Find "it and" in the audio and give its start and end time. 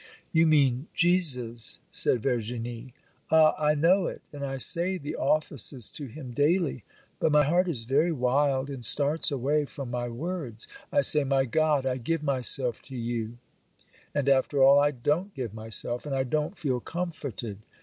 4.07-4.43